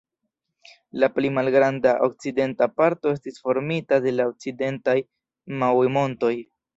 [1.01, 4.97] La pli malgranda okcidenta parto estas formita de la Okcidentaj
[5.63, 6.33] Maui-montoj.